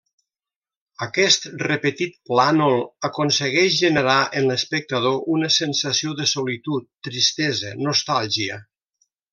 [1.05, 2.79] Aquest repetit plànol
[3.11, 8.61] aconsegueix generar en l'espectador una sensació de solitud, tristesa, nostàlgia.